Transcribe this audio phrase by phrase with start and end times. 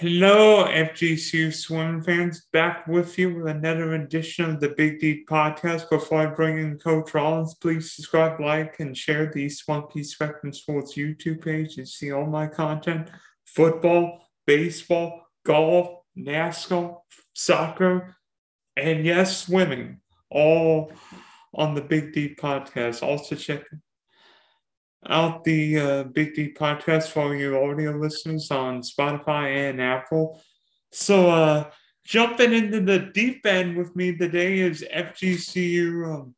[0.00, 5.90] Hello, FGCU swim fans, back with you with another edition of the Big D podcast.
[5.90, 10.96] Before I bring in Coach Rollins, please subscribe, like, and share the Spunky Spectrum Sports
[10.96, 13.10] YouTube page to see all my content
[13.44, 16.96] football, baseball, golf, NASCAR,
[17.34, 18.14] soccer,
[18.76, 20.92] and yes, swimming, all
[21.54, 23.02] on the Big D podcast.
[23.02, 23.64] Also, check
[25.06, 30.42] out the uh, Big D podcast for you audio listeners on Spotify and Apple.
[30.92, 31.70] So, uh,
[32.04, 36.34] jumping into the deep end with me today is FGCU um,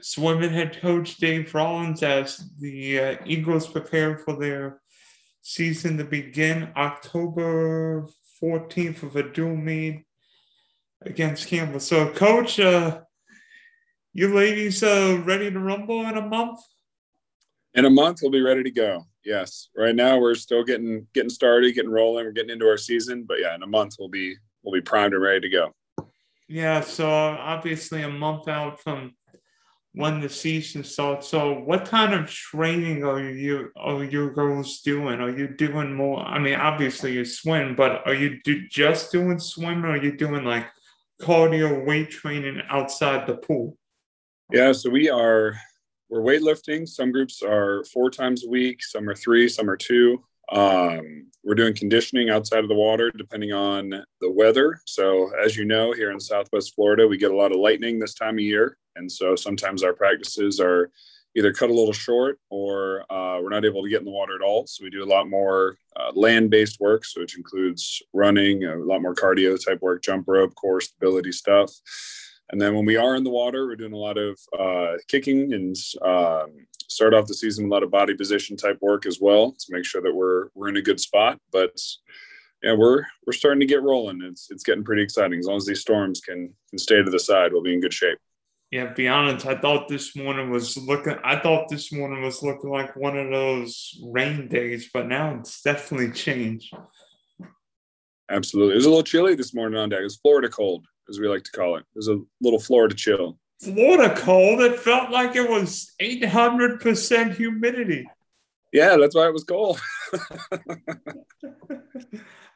[0.00, 4.80] swimming head coach Dave Rollins as the uh, Eagles prepare for their
[5.42, 8.06] season to begin October
[8.42, 10.04] 14th with a dual meet
[11.02, 11.80] against Campbell.
[11.80, 13.00] So, coach, uh,
[14.12, 16.60] you ladies uh, ready to rumble in a month?
[17.74, 19.06] In a month we'll be ready to go.
[19.24, 19.68] Yes.
[19.76, 22.24] Right now we're still getting getting started getting rolling.
[22.24, 25.14] We're getting into our season but yeah in a month we'll be we'll be primed
[25.14, 25.74] and ready to go.
[26.48, 29.14] Yeah so obviously a month out from
[29.94, 31.28] when the season starts.
[31.28, 35.20] So what kind of training are you are you girls doing?
[35.20, 39.38] Are you doing more i mean obviously you swim but are you do, just doing
[39.38, 40.66] swim or are you doing like
[41.20, 43.76] cardio weight training outside the pool?
[44.52, 45.56] Yeah so we are
[46.08, 46.88] we're weightlifting.
[46.88, 50.22] Some groups are four times a week, some are three, some are two.
[50.50, 54.80] Um, we're doing conditioning outside of the water depending on the weather.
[54.86, 58.14] So, as you know, here in Southwest Florida, we get a lot of lightning this
[58.14, 58.76] time of year.
[58.96, 60.90] And so sometimes our practices are
[61.36, 64.36] either cut a little short or uh, we're not able to get in the water
[64.36, 64.66] at all.
[64.66, 68.76] So, we do a lot more uh, land based work, so which includes running, a
[68.76, 71.72] lot more cardio type work, jump rope, core stability stuff.
[72.50, 75.54] And then when we are in the water, we're doing a lot of uh, kicking
[75.54, 79.18] and um, start off the season with a lot of body position type work as
[79.20, 81.38] well to make sure that we're we're in a good spot.
[81.52, 81.80] But
[82.62, 84.20] yeah, we're we're starting to get rolling.
[84.22, 85.38] It's it's getting pretty exciting.
[85.38, 87.94] As long as these storms can can stay to the side, we'll be in good
[87.94, 88.18] shape.
[88.70, 89.46] Yeah, be honest.
[89.46, 91.16] I thought this morning was looking.
[91.24, 95.62] I thought this morning was looking like one of those rain days, but now it's
[95.62, 96.74] definitely changed.
[98.30, 100.00] Absolutely, it was a little chilly this morning on deck.
[100.02, 101.84] It's Florida cold as we like to call it.
[101.94, 103.38] There's a little Florida chill.
[103.60, 104.60] Florida cold.
[104.60, 108.08] It felt like it was 800% humidity.
[108.72, 109.80] Yeah, that's why it was cold.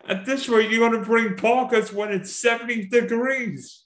[0.09, 3.85] At this rate, you're going to bring parkas when it's 70 degrees.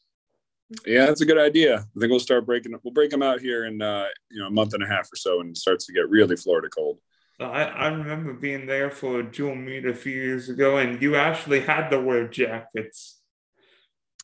[0.87, 1.77] Yeah, that's a good idea.
[1.77, 2.75] I think we'll start breaking.
[2.83, 5.17] We'll break them out here in uh, you know a month and a half or
[5.17, 6.99] so, and it starts to get really Florida cold.
[7.39, 11.17] I, I remember being there for a dual meet a few years ago, and you
[11.17, 13.22] actually had to wear jackets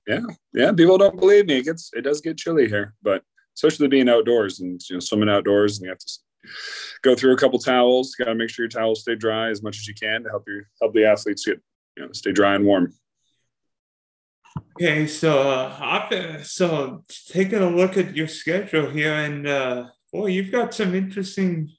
[0.08, 0.20] yeah,
[0.54, 0.72] yeah.
[0.72, 1.58] People don't believe me.
[1.58, 3.22] It gets it does get chilly here, but
[3.56, 6.18] especially being outdoors and you know swimming outdoors, and you have to
[7.02, 8.16] go through a couple towels.
[8.18, 10.30] You got to make sure your towels stay dry as much as you can to
[10.30, 11.60] help your help the athletes get
[11.96, 12.94] you know stay dry and warm.
[14.80, 20.50] Okay, so uh, so taking a look at your schedule here, and uh, boy, you've
[20.50, 21.70] got some interesting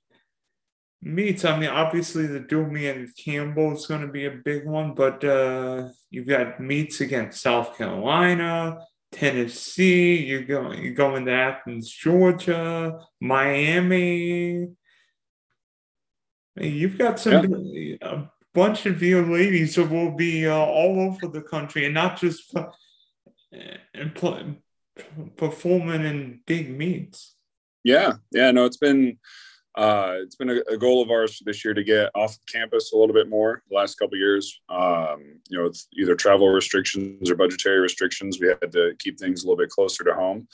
[1.02, 1.46] meets.
[1.46, 5.24] I mean, obviously the Doomy and Campbell is going to be a big one, but
[5.24, 8.80] uh, you've got meets against South Carolina,
[9.12, 10.18] Tennessee.
[10.26, 14.68] You're going you're going to Athens, Georgia, Miami.
[16.56, 21.42] You've got some a bunch of your ladies that will be uh, all over the
[21.42, 22.66] country, and not just uh,
[25.38, 27.36] performing in big meets.
[27.84, 29.18] Yeah, yeah, no, it's been
[29.80, 32.98] uh, it's been a, a, goal of ours this year to get off campus a
[32.98, 33.64] little bit more.
[33.70, 38.50] The last couple years, um, you know, with either travel restrictions or budgetary restrictions, we
[38.50, 40.50] had to keep things a little bit closer to home.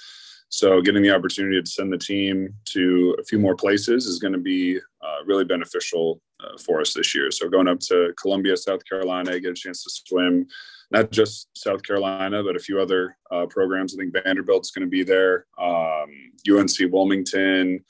[0.49, 4.33] So, getting the opportunity to send the team to a few more places is going
[4.33, 7.31] to be uh, really beneficial uh, for us this year.
[7.31, 10.45] So, going up to Columbia, South Carolina, get a chance to swim
[10.91, 13.95] not just South Carolina, but a few other uh, programs.
[13.95, 16.09] I think Vanderbilt's going to be there, um,
[16.47, 17.83] UNC Wilmington.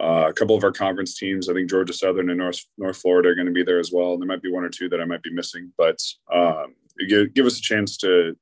[0.00, 3.28] Uh, a couple of our conference teams, I think Georgia Southern and North North Florida
[3.28, 4.18] are going to be there as well.
[4.18, 5.98] There might be one or two that I might be missing, but
[6.32, 6.74] um,
[7.08, 8.36] give, give us a chance to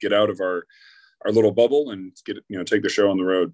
[0.00, 0.64] get out of our
[1.24, 3.52] our little bubble and get you know take the show on the road.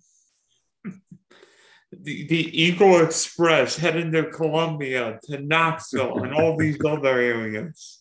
[1.92, 7.98] The, the Eagle Express heading to Columbia, to Knoxville, and all these other areas.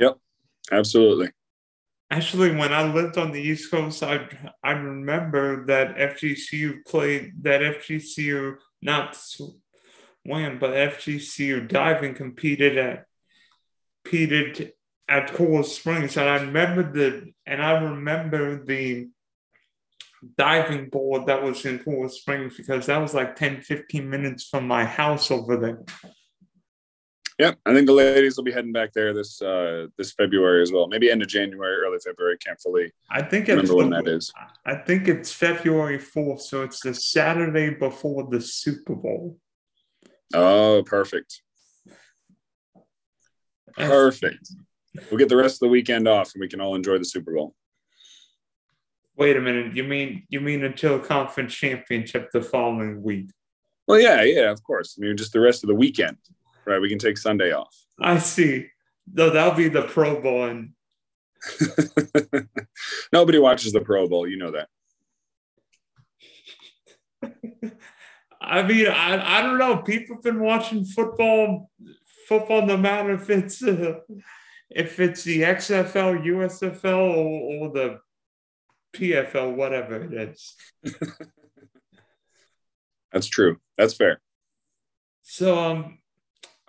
[0.00, 0.18] Yep,
[0.72, 1.30] absolutely.
[2.10, 4.26] Actually, when I lived on the East Coast, I
[4.64, 13.04] I remember that FGCU played that FGCU not swam, but FGCU diving competed at
[14.04, 14.72] competed
[15.08, 19.08] at Coral Springs, and I remember the and I remember the
[20.36, 24.68] diving board that was in Coral Springs because that was like 10, 15 minutes from
[24.68, 25.82] my house over there.
[27.40, 30.72] Yep, I think the ladies will be heading back there this uh, this February as
[30.72, 30.88] well.
[30.88, 32.36] Maybe end of January, early February.
[32.36, 34.30] Can't fully I think remember it's when that is.
[34.66, 39.38] I think it's February fourth, so it's the Saturday before the Super Bowl.
[40.34, 41.40] Oh, perfect,
[43.74, 44.52] perfect.
[45.10, 47.32] We'll get the rest of the weekend off, and we can all enjoy the Super
[47.32, 47.54] Bowl.
[49.16, 49.74] Wait a minute.
[49.74, 53.30] You mean you mean until conference championship the following week?
[53.86, 54.98] Well, yeah, yeah, of course.
[54.98, 56.18] I mean, just the rest of the weekend,
[56.64, 56.80] right?
[56.80, 57.76] We can take Sunday off.
[58.00, 58.68] I see.
[59.12, 60.72] Though that'll be the Pro Bowl, and
[63.12, 64.68] Nobody watches the Pro Bowl, you know that.
[68.40, 69.78] I mean, I, I don't know.
[69.78, 71.70] People have been watching football,
[72.26, 74.00] football, no matter if it's uh,
[74.70, 78.00] if it's the XFL, USFL, or, or the
[78.94, 80.56] PFL, whatever it is.
[83.12, 83.58] That's true.
[83.76, 84.20] That's fair.
[85.22, 85.99] So, um,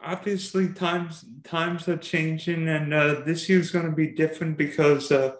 [0.03, 5.33] obviously times times are changing, and uh, this year's going to be different because uh,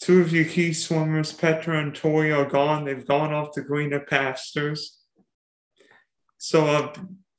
[0.00, 2.84] two of your key swimmers, Petra and Tori, are gone.
[2.84, 4.98] They've gone off to greener pastures.
[6.38, 6.92] So, uh,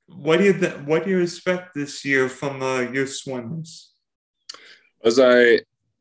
[0.07, 3.91] what do you th- what do you expect this year from uh, your swimmers?
[5.03, 5.59] As I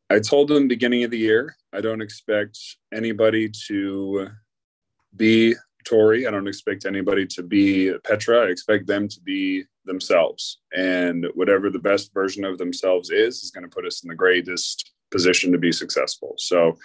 [0.09, 2.57] I told them beginning of the year, I don't expect
[2.93, 4.29] anybody to
[5.15, 5.55] be
[5.85, 6.25] Tori.
[6.25, 8.45] I don't expect anybody to be Petra.
[8.45, 10.59] I expect them to be themselves.
[10.75, 14.15] And whatever the best version of themselves is, is going to put us in the
[14.15, 16.35] greatest position to be successful.
[16.37, 16.77] So,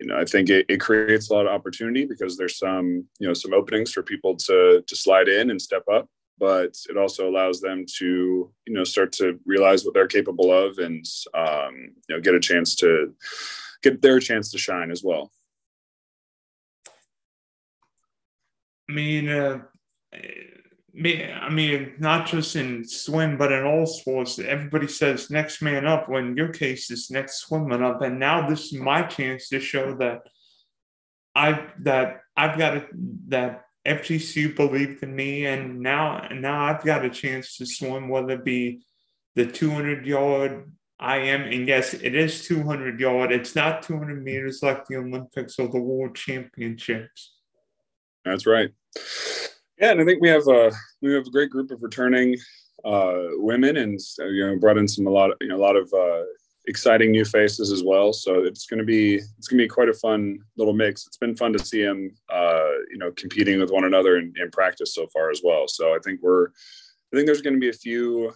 [0.00, 3.26] you know, I think it, it creates a lot of opportunity because there's some, you
[3.26, 6.08] know, some openings for people to to slide in and step up.
[6.38, 10.78] But it also allows them to, you know, start to realize what they're capable of
[10.78, 11.04] and,
[11.34, 11.74] um,
[12.08, 13.12] you know, get a chance to
[13.82, 15.32] get their chance to shine as well.
[18.88, 19.62] I mean, uh,
[20.96, 26.08] I mean, not just in swim, but in all sports, everybody says next man up.
[26.08, 29.94] When your case, is next swimmer up, and now this is my chance to show
[29.96, 30.22] that
[31.34, 32.86] I that I've got a,
[33.28, 38.32] that FGC believed in me, and now now I've got a chance to swim, whether
[38.32, 38.80] it be
[39.36, 43.30] the 200 yard IM, and yes, it is 200 yard.
[43.30, 47.36] It's not 200 meters like the Olympics or the World Championships.
[48.24, 48.70] That's right.
[49.80, 50.72] Yeah, and I think we have a
[51.02, 52.36] we have a great group of returning
[52.84, 55.76] uh, women, and you know, brought in some a lot of you know a lot
[55.76, 56.24] of uh,
[56.66, 58.12] exciting new faces as well.
[58.12, 61.06] So it's going to be it's going to be quite a fun little mix.
[61.06, 64.50] It's been fun to see them, uh, you know, competing with one another in, in
[64.50, 65.66] practice so far as well.
[65.66, 68.32] So I think we're I think there's going to be a few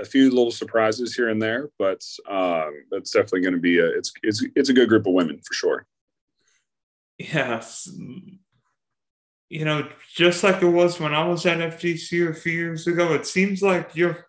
[0.00, 4.12] a few little surprises here and there, but um, definitely going to be a it's
[4.22, 5.86] it's it's a good group of women for sure.
[7.18, 7.88] Yes,
[9.48, 13.14] you know, just like it was when I was at FGC a few years ago,
[13.14, 14.26] it seems like your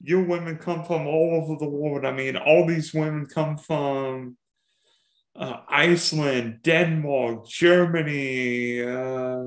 [0.00, 2.04] your women come from all over the world.
[2.04, 4.36] I mean, all these women come from
[5.34, 9.44] uh, Iceland, Denmark, Germany, uh,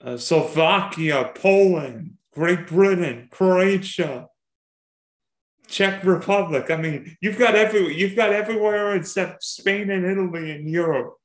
[0.00, 4.28] uh, Slovakia, Poland, Great Britain, Croatia,
[5.66, 6.70] Czech Republic.
[6.70, 11.17] I mean, you've got every you've got everywhere except Spain and Italy and Europe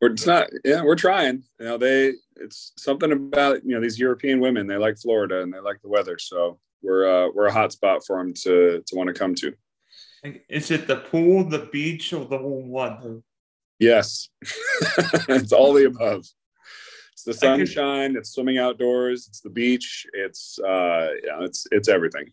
[0.00, 1.42] we're it's not yeah we're trying.
[1.58, 5.52] You know they it's something about you know these european women they like florida and
[5.52, 6.18] they like the weather.
[6.18, 9.54] So we're uh we're a hot spot for them to to want to come to.
[10.48, 13.20] Is it the pool the beach or the warm water
[13.78, 14.28] yes.
[15.28, 16.24] It's all the above.
[17.12, 22.32] It's the sunshine it's swimming outdoors it's the beach it's uh yeah it's it's everything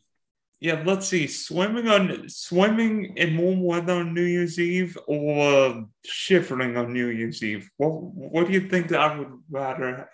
[0.62, 1.26] yeah, let's see.
[1.26, 7.44] Swimming on swimming in warm weather on New Year's Eve or shivering on New Year's
[7.44, 7.68] Eve.
[7.78, 10.08] What What do you think that I would rather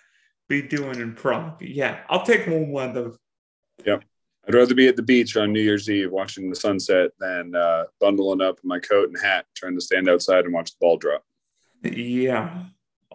[0.48, 1.62] be doing in Prague?
[1.62, 3.12] Yeah, I'll take warm weather.
[3.86, 4.06] Yep,
[4.48, 7.84] I'd rather be at the beach on New Year's Eve watching the sunset than uh,
[8.00, 10.96] bundling up in my coat and hat, trying to stand outside and watch the ball
[10.96, 11.26] drop.
[11.84, 12.64] Yeah,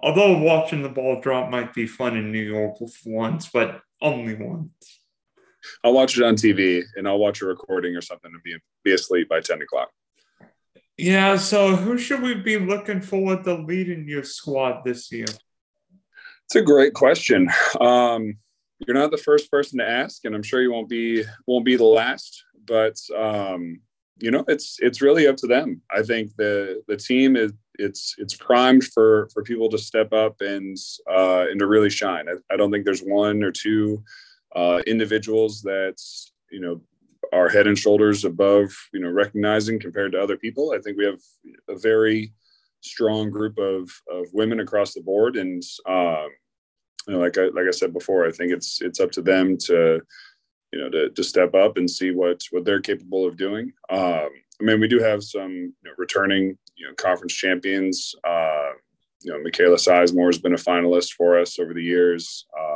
[0.02, 5.01] although watching the ball drop might be fun in New York once, but only once.
[5.84, 8.92] I'll watch it on TV and I'll watch a recording or something and be be
[8.92, 9.90] asleep by ten o'clock.
[10.96, 11.36] Yeah.
[11.36, 15.26] So who should we be looking forward to leading your squad this year?
[16.44, 17.48] It's a great question.
[17.80, 18.36] Um,
[18.86, 21.76] you're not the first person to ask, and I'm sure you won't be won't be
[21.76, 22.44] the last.
[22.66, 23.80] But um,
[24.18, 25.82] you know, it's it's really up to them.
[25.90, 30.40] I think the the team is it's it's primed for for people to step up
[30.40, 30.76] and
[31.10, 32.28] uh, and to really shine.
[32.28, 34.02] I, I don't think there's one or two
[34.54, 35.96] uh, individuals that
[36.50, 36.80] you know
[37.32, 40.72] are head and shoulders above you know recognizing compared to other people.
[40.74, 41.20] I think we have
[41.68, 42.32] a very
[42.80, 46.28] strong group of of women across the board, and um,
[47.06, 49.56] you know, like I like I said before, I think it's it's up to them
[49.66, 50.00] to
[50.72, 53.72] you know to, to step up and see what what they're capable of doing.
[53.90, 54.28] Um,
[54.60, 58.14] I mean, we do have some you know, returning you know conference champions.
[58.24, 58.70] Uh,
[59.22, 62.46] you know, Michaela Sizemore has been a finalist for us over the years.
[62.58, 62.71] Um,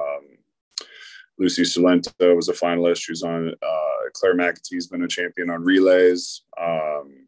[1.38, 3.02] Lucy Salento was a finalist.
[3.02, 6.42] She was on uh, Claire McAtee's been a champion on relays.
[6.60, 7.26] Um,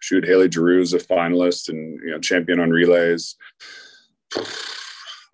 [0.00, 3.36] shoot, Haley Giroux is a finalist and you know champion on relays.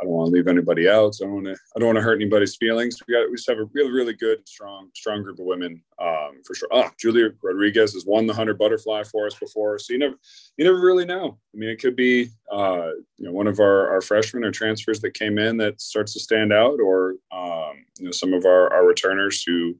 [0.02, 1.14] I don't want to leave anybody out.
[1.20, 1.52] I don't want to.
[1.52, 2.98] I don't want to hurt anybody's feelings.
[3.06, 3.30] We got.
[3.30, 6.68] We just have a really, really good, strong, strong group of women, um, for sure.
[6.72, 10.16] Oh, Julia Rodriguez has won the hundred butterfly for us before, so you never,
[10.56, 11.38] you never really know.
[11.54, 15.00] I mean, it could be, uh, you know, one of our our freshmen or transfers
[15.02, 18.72] that came in that starts to stand out, or um, you know, some of our
[18.72, 19.78] our returners who.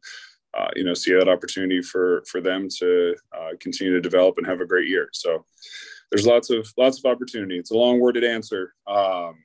[0.55, 4.47] Uh, you know, see that opportunity for for them to uh, continue to develop and
[4.47, 5.09] have a great year.
[5.15, 5.47] So,
[6.11, 7.59] there's lots of lots of opportunity.
[7.59, 9.37] It's a long worded answer, um,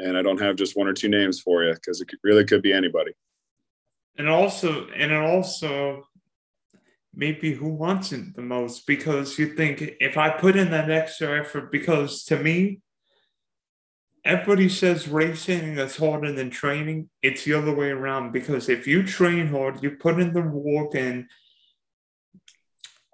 [0.00, 2.44] and I don't have just one or two names for you because it could, really
[2.44, 3.12] could be anybody.
[4.18, 6.04] And also, and it also
[7.14, 11.40] maybe who wants it the most because you think if I put in that extra
[11.40, 12.80] effort, because to me,
[14.24, 17.08] everybody says racing is harder than training.
[17.22, 20.94] It's the other way around because if you train hard, you put in the work
[20.94, 21.28] in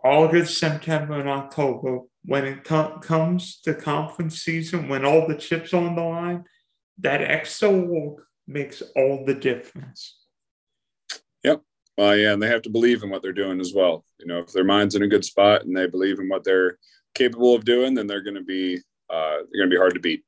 [0.05, 2.00] August, September, and October.
[2.25, 6.45] When it co- comes to conference season, when all the chips on the line,
[6.99, 10.19] that extra work makes all the difference.
[11.45, 11.62] Yep.
[11.97, 14.05] Well, yeah, and they have to believe in what they're doing as well.
[14.19, 16.79] You know, if their mind's in a good spot and they believe in what they're
[17.15, 20.00] capable of doing, then they're going to be uh, they're going to be hard to
[20.00, 20.25] beat.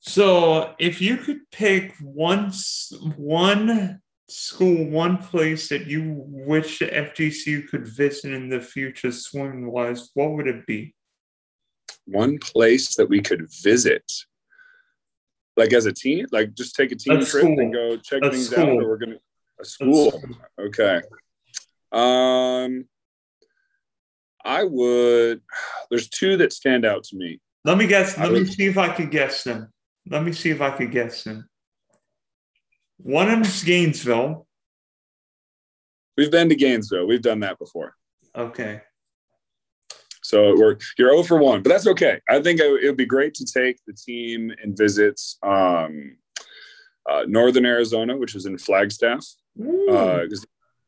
[0.00, 2.52] So, if you could pick one
[3.16, 9.70] one school, one place that you wish the FGCU could visit in the future, swimming
[9.70, 10.94] wise, what would it be?
[12.06, 14.10] One place that we could visit,
[15.56, 18.68] like as a team, like just take a team trip and go check things out,
[18.68, 19.16] or we're gonna
[19.60, 20.22] a school.
[20.60, 21.00] Okay.
[21.92, 22.86] Um,
[24.44, 25.40] I would.
[25.90, 27.40] There's two that stand out to me.
[27.64, 28.18] Let me guess.
[28.18, 29.72] I Let me would- see if I could guess them.
[30.10, 31.48] Let me see if I could guess them.
[32.98, 34.46] One of them's Gainesville.
[36.16, 37.06] We've been to Gainesville.
[37.06, 37.96] We've done that before.
[38.36, 38.82] Okay.
[40.24, 42.18] So we're you're 0 for one, but that's okay.
[42.28, 46.16] I think it would be great to take the team and visit um,
[47.08, 50.46] uh, Northern Arizona, which is in Flagstaff, because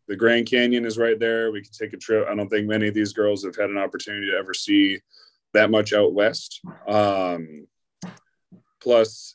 [0.08, 1.52] the Grand Canyon is right there.
[1.52, 2.26] We could take a trip.
[2.30, 5.00] I don't think many of these girls have had an opportunity to ever see
[5.52, 6.62] that much out west.
[6.88, 7.66] Um,
[8.80, 9.34] plus,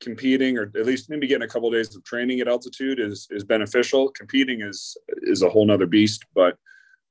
[0.00, 3.28] competing or at least maybe getting a couple of days of training at altitude is
[3.30, 4.08] is beneficial.
[4.12, 6.56] Competing is is a whole nother beast, but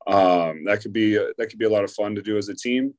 [0.10, 2.56] um, that could be that could be a lot of fun to do as a
[2.56, 2.94] team.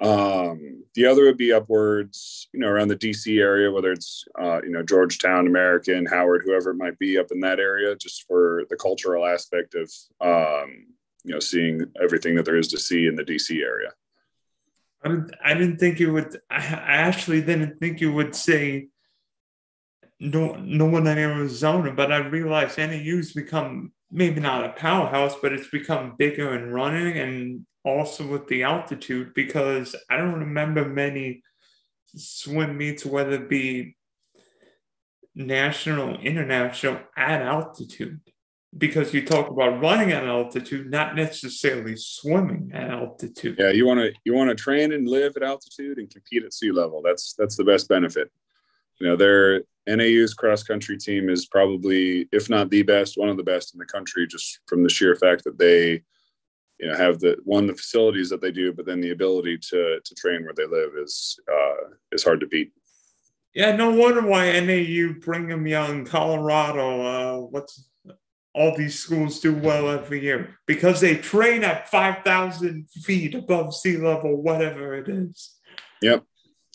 [0.00, 4.60] Um, the other would be upwards, you know, around the DC area, whether it's uh,
[4.62, 8.64] you know Georgetown, American, Howard, whoever it might be up in that area, just for
[8.70, 10.86] the cultural aspect of um,
[11.22, 13.92] you know seeing everything that there is to see in the DC area.
[15.44, 16.40] I didn't, think you would.
[16.50, 18.88] I, I actually didn't think you would say
[20.18, 26.14] no, Northern Arizona, but I realized NAU's become maybe not a powerhouse, but it's become
[26.16, 31.42] bigger and running and also with the altitude because I don't remember many
[32.14, 33.96] swim meets, whether it be
[35.34, 38.20] national, international, at altitude.
[38.76, 43.56] Because you talk about running at altitude, not necessarily swimming at altitude.
[43.58, 46.52] Yeah, you want to you want to train and live at altitude and compete at
[46.52, 47.00] sea level.
[47.00, 48.32] That's that's the best benefit.
[48.98, 53.36] You know, their NAU's cross country team is probably, if not the best, one of
[53.36, 56.02] the best in the country, just from the sheer fact that they,
[56.78, 60.00] you know, have the one the facilities that they do, but then the ability to
[60.04, 62.72] to train where they live is uh, is hard to beat.
[63.54, 67.88] Yeah, no wonder why NAU, Brigham Young, Colorado, uh, what's
[68.54, 73.96] all these schools do well every year because they train at 5,000 feet above sea
[73.96, 75.56] level, whatever it is.
[76.02, 76.24] Yep.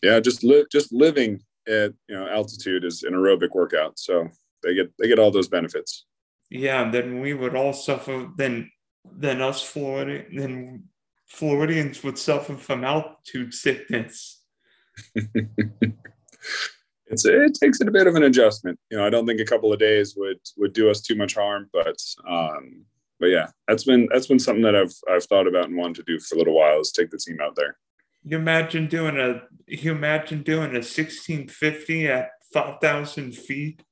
[0.04, 4.00] Yeah, just live just living at you know altitude is an aerobic workout.
[4.00, 4.30] So
[4.63, 6.06] they get they get all those benefits.
[6.50, 8.72] Yeah, then we would all suffer, then,
[9.06, 10.86] then us Florida, then
[11.28, 14.42] Floridians would suffer from altitude sickness.
[15.16, 18.80] it's it takes it a bit of an adjustment.
[18.89, 21.36] You know, I don't think a couple of days would would do us too much
[21.36, 21.96] harm, but
[22.28, 22.84] um,
[23.20, 26.04] but yeah, that's been that's been something that I've I've thought about and wanted to
[26.04, 27.78] do for a little while is take the team out there.
[28.23, 33.83] You imagine doing a, you imagine doing a 1650 at 5,000 feet.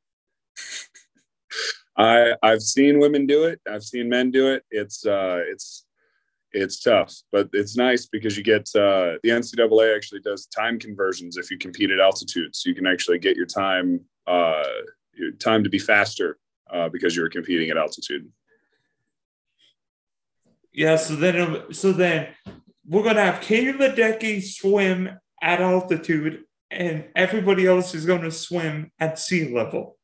[1.98, 3.60] I I've seen women do it.
[3.69, 4.63] I've seen men do it.
[4.69, 5.86] It's uh it's
[6.51, 11.38] it's tough, but it's nice because you get uh, the NCAA actually does time conversions
[11.38, 14.63] if you compete at altitude, so you can actually get your time uh,
[15.13, 16.38] your time to be faster
[16.72, 18.29] uh, because you're competing at altitude.
[20.72, 22.27] Yeah, so then so then
[22.88, 25.10] we're gonna have Katie Ledecky swim
[25.41, 29.98] at altitude, and everybody else is gonna swim at sea level.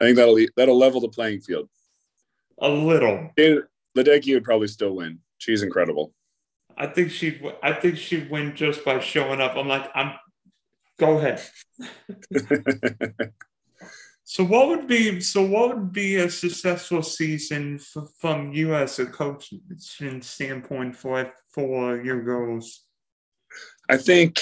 [0.00, 1.68] I think that'll that'll level the playing field.
[2.58, 3.30] A little.
[3.96, 5.20] Ledecky would probably still win.
[5.38, 6.12] She's incredible.
[6.76, 7.42] I think she'd.
[7.62, 9.56] I think she'd win just by showing up.
[9.56, 10.14] I'm like, I'm.
[10.98, 11.42] Go ahead.
[14.28, 15.20] so what would be?
[15.20, 21.32] So what would be a successful season for, from you as a coaching standpoint for
[21.54, 22.82] for your girls?
[23.88, 24.40] I think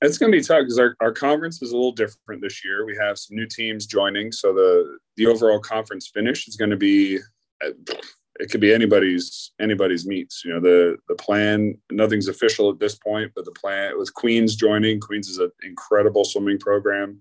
[0.00, 2.86] it's going to be tough because our, our conference is a little different this year.
[2.86, 6.78] We have some new teams joining, so the the overall conference finish is going to
[6.78, 7.18] be
[7.60, 10.46] it could be anybody's anybody's meets.
[10.46, 14.56] You know, the the plan nothing's official at this point, but the plan with Queens
[14.56, 14.98] joining.
[14.98, 17.20] Queens is an incredible swimming program.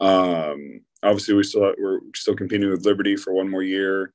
[0.00, 4.12] Um, obviously, we still we're still competing with Liberty for one more year.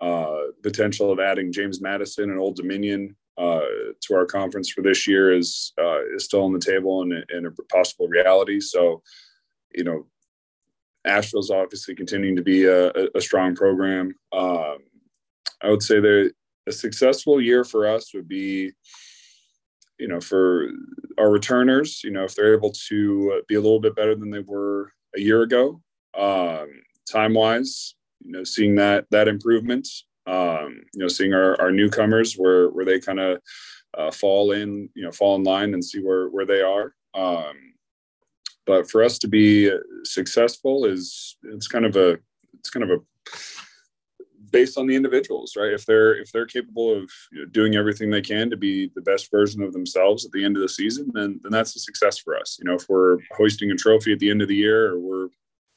[0.00, 3.60] Uh, potential of adding James Madison and Old Dominion uh,
[4.00, 7.46] to our conference for this year is uh, is still on the table and, and
[7.46, 8.60] a possible reality.
[8.60, 9.02] So,
[9.74, 10.06] you know,
[11.04, 14.14] Asheville's obviously continuing to be a, a strong program.
[14.32, 14.78] Um,
[15.62, 16.32] I would say that
[16.68, 18.72] a successful year for us would be,
[19.98, 20.68] you know, for
[21.18, 24.40] our returners, you know, if they're able to be a little bit better than they
[24.40, 25.80] were a year ago,
[26.16, 26.68] um,
[27.10, 29.88] time wise, you know, seeing that that improvement,
[30.26, 33.40] um, you know, seeing our, our newcomers where where they kind of
[33.96, 36.94] uh, fall in, you know, fall in line and see where where they are.
[37.14, 37.56] Um,
[38.66, 39.70] but for us to be
[40.04, 42.18] successful is it's kind of a
[42.58, 43.02] it's kind of a
[44.50, 45.72] based on the individuals right?
[45.72, 49.02] If they're if they're capable of you know, doing everything they can to be the
[49.02, 52.18] best version of themselves at the end of the season then then that's a success
[52.18, 52.58] for us.
[52.58, 55.28] You know if we're hoisting a trophy at the end of the year or we're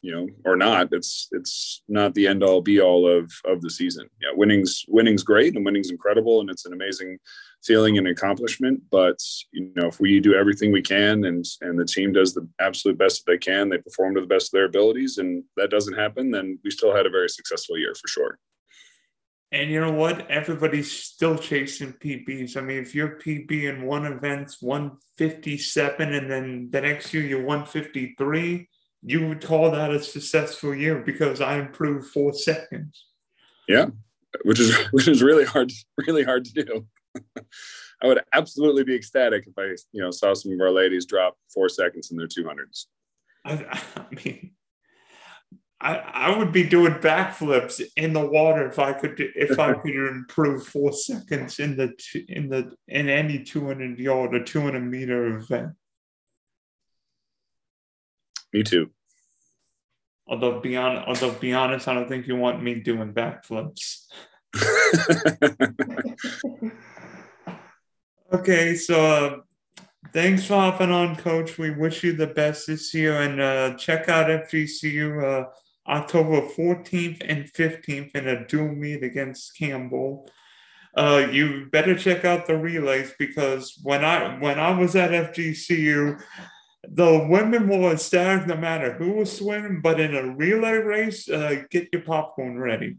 [0.01, 3.69] you know or not it's it's not the end all be all of of the
[3.69, 4.07] season.
[4.21, 7.19] Yeah winning's winning's great and winning's incredible and it's an amazing
[7.63, 9.17] feeling and accomplishment but
[9.51, 12.97] you know if we do everything we can and and the team does the absolute
[12.97, 15.97] best that they can they perform to the best of their abilities and that doesn't
[15.97, 18.39] happen then we still had a very successful year for sure
[19.51, 20.29] and you know what?
[20.29, 22.55] Everybody's still chasing PBs.
[22.55, 27.43] I mean, if you're PB in one event's 157 and then the next year you're
[27.43, 28.69] 153,
[29.03, 33.05] you would call that a successful year because I improved four seconds.
[33.67, 33.87] Yeah,
[34.43, 36.85] which is which is really hard, really hard to do.
[38.03, 41.37] I would absolutely be ecstatic if I, you know, saw some of our ladies drop
[41.53, 42.85] four seconds in their 200s.
[43.45, 44.51] I, I mean,
[45.81, 49.95] I, I would be doing backflips in the water if I could if I could
[49.95, 51.93] improve four seconds in the
[52.29, 55.71] in the in any 200 yard or 200 meter event.
[58.53, 58.91] Me too.
[60.27, 64.05] Although be on, although be honest, I don't think you want me doing backflips.
[68.31, 69.37] okay, so uh,
[70.13, 71.57] thanks for hopping on, Coach.
[71.57, 75.23] We wish you the best this year, and uh, check out FGCU.
[75.23, 75.45] Uh,
[75.91, 80.29] October 14th and 15th in a dual meet against Campbell.
[80.95, 86.21] Uh, you better check out the relays because when I when I was at FGCU,
[86.87, 89.81] the women were ecstatic no matter who was swimming.
[89.81, 92.97] But in a relay race, uh, get your popcorn ready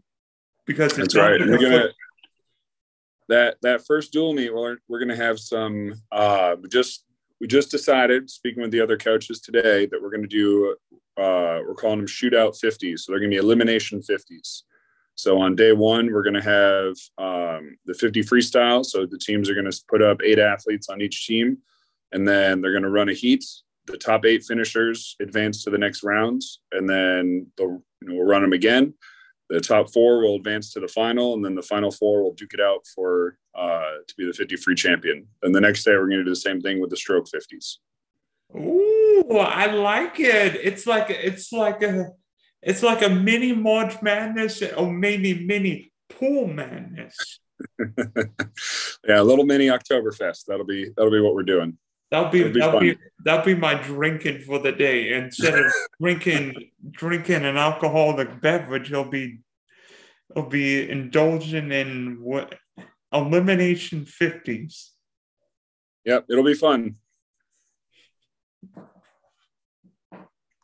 [0.65, 1.39] because it's that's right.
[1.39, 1.89] We're gonna
[3.29, 4.53] that that first dual meet.
[4.53, 5.93] We're we're gonna have some.
[6.11, 7.05] Uh, just
[7.39, 10.75] we just decided, speaking with the other coaches today, that we're gonna do
[11.17, 12.99] uh, we're calling them shootout 50s.
[12.99, 14.63] So they're going to be elimination 50s.
[15.15, 18.83] So on day one, we're going to have um, the 50 freestyle.
[18.83, 21.59] So the teams are going to put up eight athletes on each team,
[22.11, 23.45] and then they're going to run a heat.
[23.85, 28.25] The top eight finishers advance to the next rounds, and then they'll, you know, we'll
[28.25, 28.93] run them again.
[29.49, 32.53] The top four will advance to the final, and then the final four will duke
[32.53, 35.27] it out for uh, to be the 50 free champion.
[35.43, 37.77] And the next day, we're going to do the same thing with the stroke 50s.
[38.55, 38.92] Ooh,
[39.39, 40.55] I like it.
[40.55, 42.09] It's like it's like a
[42.61, 47.39] it's like a mini March Madness or maybe mini pool madness.
[47.79, 50.45] yeah, a little mini Oktoberfest.
[50.45, 51.77] That'll be that'll be what we're doing.
[52.11, 55.13] That'll be that'll be, that'll be, that'll be my drinking for the day.
[55.13, 55.71] Instead of
[56.01, 59.39] drinking drinking an alcoholic beverage, he'll be
[60.33, 62.55] he'll be indulging in what
[63.11, 64.91] elimination fifties.
[66.05, 66.95] Yep, it'll be fun.